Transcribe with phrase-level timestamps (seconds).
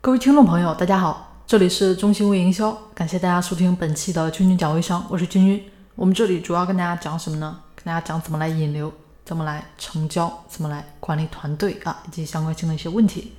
[0.00, 5.70] 各位听众朋友，大家好，这里是中心微营销，感谢大家收听本期的君君讲微商，我是君君。
[5.96, 7.58] 我们这里主要跟大家讲什么呢？
[7.74, 8.92] 跟大家讲怎么来引流，
[9.24, 13.32] 怎么来成交，怎么来管理团队啊，以及相关性的一些问题。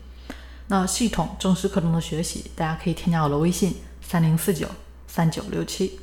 [0.68, 4.68] 那系统正式课程的学习，大家可以添加我的微信三零四九
[5.08, 5.98] 三九六七。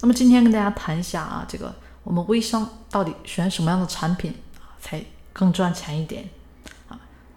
[0.00, 5.00] 那么今天跟大家谈一下啊，这个我们微商到底选什么样的产品啊才
[5.32, 6.28] 更赚钱一点？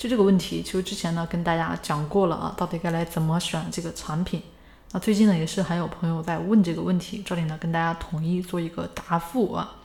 [0.03, 4.41] 就这个问题，其实之前呢跟大家讲过了啊，到底该来怎么选这个产品？
[4.91, 9.75] 那最近呢也是还有朋友在问这个问题，这里呢跟大家统一做一个答复啊。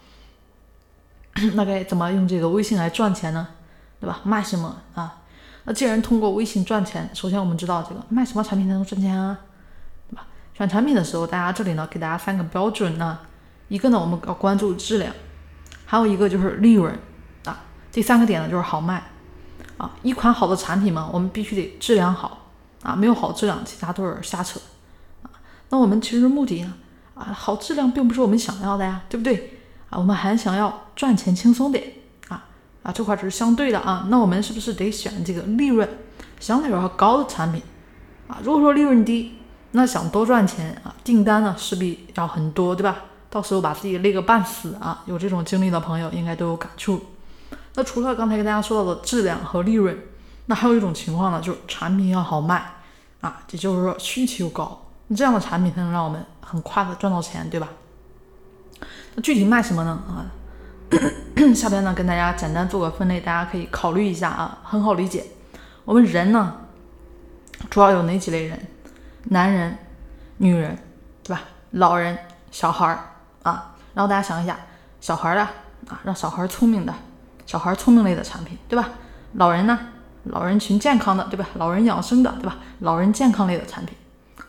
[1.54, 3.46] 那该怎么用这个微信来赚钱呢？
[4.00, 4.18] 对吧？
[4.24, 5.22] 卖什么啊？
[5.62, 9.38] 那既然通过微信赚钱，首先我们知道这个卖什么产品才能赚钱啊，
[10.10, 10.26] 对吧？
[10.52, 13.20] 选产品的时候，大家这里呢给大家三个标准呢，
[13.68, 15.14] 一个呢我们要关注质量，
[15.86, 16.92] 还有一个就是利润
[17.44, 17.62] 啊，
[17.92, 19.00] 第三个点呢就是好卖
[19.78, 19.90] 啊。
[20.02, 22.46] 一款好的产品嘛，我们必须得质量好
[22.82, 24.60] 啊，没有好质量，其他都是瞎扯
[25.22, 25.30] 啊。
[25.70, 26.74] 那我们其实目的呢
[27.14, 29.98] 啊，好质量并不是我们想要的呀，对不对啊？
[29.98, 31.94] 我们还想要赚钱轻松点。
[32.28, 32.44] 啊
[32.82, 35.88] 啊，这块只是相对的啊，那我们是不是得选这个利润
[36.38, 37.62] 相对来说高的产品
[38.28, 38.38] 啊？
[38.42, 39.34] 如果说利润低，
[39.72, 42.96] 那想多赚钱啊，订单呢势必要很多，对吧？
[43.30, 45.02] 到时候把自己累个半死啊！
[45.04, 46.98] 有这种经历的朋友应该都有感触。
[47.78, 49.96] 那除了刚才跟大家说到的质量和利润，
[50.46, 52.74] 那还有一种情况呢，就是产品要好卖
[53.20, 57.68] 啊，也就是说需求高，那这样的产品才能让我们很快的赚到钱，对吧？
[59.14, 60.02] 那具体卖什么呢？
[60.08, 60.26] 啊？
[61.54, 65.24] 下边呢，跟大家简单做个分类，大家可以考虑一下啊，很好理解。
[65.84, 66.52] 我们人呢，
[67.70, 68.60] 主要有哪几类人？
[69.26, 69.78] 男人、
[70.38, 70.76] 女人，
[71.22, 71.42] 对吧？
[71.70, 72.18] 老人、
[72.50, 72.98] 小孩儿
[73.44, 73.76] 啊。
[73.94, 74.58] 然后大家想一下，
[75.00, 75.42] 小孩儿的
[75.88, 76.92] 啊，让小孩儿聪明的，
[77.48, 78.90] 小孩聪明类的产品，对吧？
[79.32, 79.78] 老人呢，
[80.24, 81.48] 老人群健康的，对吧？
[81.54, 82.58] 老人养生的，对吧？
[82.80, 83.96] 老人健康类的产品。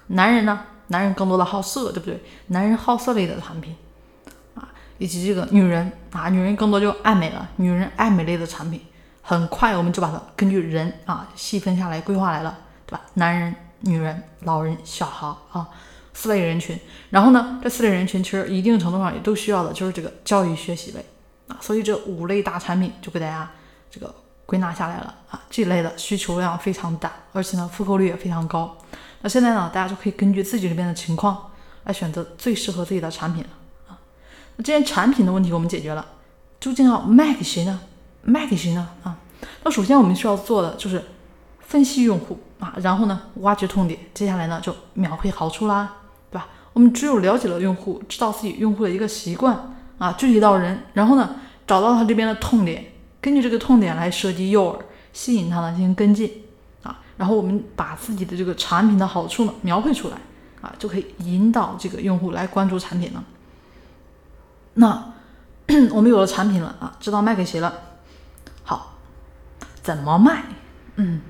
[0.08, 2.22] 男人呢，男人更多的好色，对不对？
[2.48, 3.74] 男人好色类的产品
[4.54, 4.68] 啊。
[4.98, 8.82] 以及这个女人啊，女人更多就爱美了，女人爱美类的产品，
[9.22, 13.02] 很快我们就把它根据人啊细分下来规划来了，对吧？
[13.14, 15.70] 男人、女人、老人、小孩啊，
[16.14, 16.78] 四类人群。
[17.12, 21.06] 然后呢，这四类人群其实一定程度上也都需要的就是这个教育学习类
[21.50, 23.52] 啊，所以这五类大产品就给大家
[23.92, 24.16] 这个
[24.46, 28.78] 归纳下来了啊，这类的需求量非常大，而且呢复购率也非常高。
[29.22, 31.52] 那现在呢，大家就可以根据自己这边的情况
[31.84, 33.50] 来选择最适合自己的产品了
[33.90, 34.00] 啊。
[34.56, 34.64] 那。
[34.64, 36.06] 这件产品的问题我们解决了，
[36.60, 37.82] 究竟要卖给谁呢？
[38.22, 38.90] 卖给谁呢？
[39.04, 39.18] 啊，
[39.64, 41.04] 那首先我们需要做的就是
[41.60, 45.94] 分析用户啊，然后呢挖掘痛点，接下来呢就描绘好处啦，
[46.30, 46.48] 对吧？
[46.74, 51.36] 我们只有了解了用户，知道自己用户的一个习惯啊，具体到人，然后呢
[51.68, 52.84] 找到他这边的痛点，
[53.22, 54.82] 根据这个痛点来设计诱饵，
[55.14, 56.46] 吸引他呢进行跟进
[56.82, 60.16] 啊，然后我们把自己的这个产品的好处呢描绘出来
[60.62, 63.24] 啊，就可以引导这个用户来关注产品了。
[64.76, 65.14] 那
[65.92, 67.74] 我们有了产品了啊，知道卖给谁了。
[68.64, 68.96] 好，
[69.84, 70.44] 怎么卖？
[70.96, 71.22] 嗯，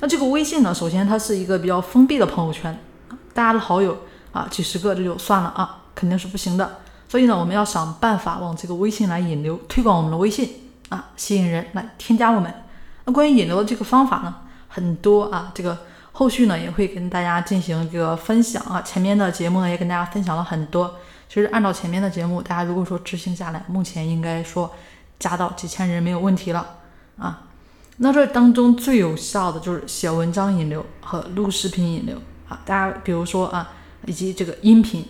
[0.00, 2.78] 那这个微信呢，首先它是一个比较封闭的朋友圈，
[3.34, 3.98] 大家的好友
[4.30, 6.78] 啊几十个这就算了啊，肯定是不行的。
[7.12, 10.48] 所以呢，我们要想办法往这个微信来引流，推广我们的微信
[10.88, 12.50] 啊，吸引人来添加我们。
[13.04, 14.34] 那关于引流的这个方法呢，
[14.68, 15.76] 很多啊，这个
[16.12, 18.80] 后续呢也会跟大家进行这个分享啊。
[18.80, 20.94] 前面的节目呢也跟大家分享了很多。
[21.28, 24.72] 其实按照前面的节目，大家如果说执行下来，目前应该说
[25.18, 26.66] 加到几千人没有问题了
[27.18, 27.42] 啊。
[27.98, 32.16] 那这当中最有效的就是写文章引流和录视频引流
[32.48, 32.58] 啊。
[32.64, 33.70] 大家比如说啊，
[34.06, 35.06] 以及这个音频，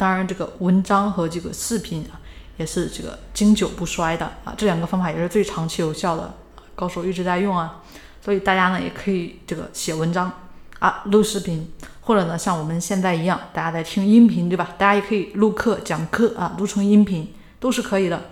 [0.00, 2.16] 当然这个文章和这个视频啊，
[2.56, 4.54] 也是这个经久不衰的啊。
[4.56, 6.32] 这两个方法也是最长期有效的，
[6.74, 7.82] 高手一直在用啊。
[8.24, 10.32] 所以大家呢也可以这个写文章
[10.78, 11.70] 啊，录视频。
[12.00, 14.70] 或者呢，像我们现在一样，大家在听音频，对吧？
[14.78, 18.22] 大家也可以录课讲课啊，录成音频都是可以的。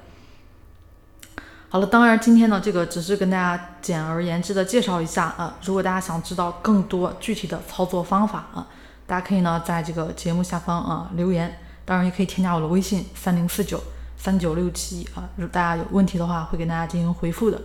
[1.69, 5.59] 好了，当然今天呢，这个只是跟大家简而言之的介绍一下啊。
[5.63, 8.67] 如果大家想知道更多具体的操作方法啊，
[9.07, 13.83] 大家可以呢在这个节目下方啊留言，当然也可以添加我的微信三零四九
[14.19, 15.27] 三九六七啊。
[15.37, 17.59] 如果大家有问题的话，会给大家进行回复的。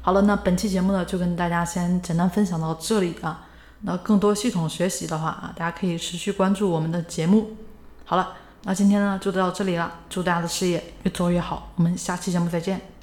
[0.00, 3.46] 好了，那本期节目呢，就跟大家先简单分享到这里啊。
[3.80, 7.56] 那更多系统学习的话啊，大家可以持续关注我们的节目。
[8.04, 12.97] 好了，那今天呢就到这里了，祝大家的事业越做越好，我们下期节目再见。